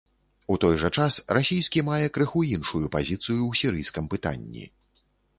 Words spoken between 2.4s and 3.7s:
іншую пазіцыю ў